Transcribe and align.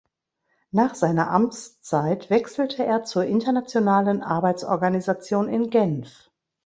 Nach 0.71 0.95
seiner 0.95 1.29
Amtszeit 1.29 2.31
wechselte 2.31 2.83
er 2.83 3.03
zur 3.03 3.25
Internationalen 3.25 4.23
Arbeitsorganisation 4.23 5.47
in 5.47 5.69
Genf. 5.69 6.31